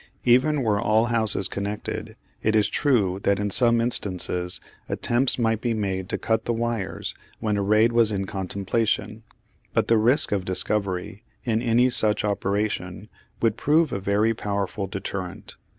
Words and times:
Even 0.23 0.63
were 0.63 0.81
all 0.81 1.05
houses 1.13 1.47
connected 1.47 2.15
it 2.41 2.55
is 2.55 2.69
true 2.69 3.19
that 3.21 3.37
in 3.39 3.51
some 3.51 3.79
instances 3.79 4.59
attempts 4.89 5.37
might 5.37 5.61
be 5.61 5.75
made 5.75 6.09
to 6.09 6.17
cut 6.17 6.45
the 6.45 6.53
wires 6.53 7.13
when 7.39 7.55
a 7.55 7.61
raid 7.61 7.91
was 7.91 8.11
in 8.11 8.25
contemplation, 8.25 9.21
but 9.73 9.89
the 9.89 9.99
risk 9.99 10.31
of 10.31 10.43
discovery 10.43 11.23
in 11.43 11.61
any 11.61 11.87
such 11.87 12.25
operation 12.25 13.09
would 13.43 13.57
prove 13.57 13.91
a 13.93 13.99
very 13.99 14.33
powerful 14.33 14.87
deterrent. 14.87 15.55